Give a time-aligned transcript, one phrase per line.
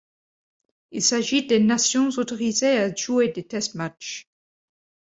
[0.89, 4.27] Il s'agit des nations autorisées à jouer des test-matchs.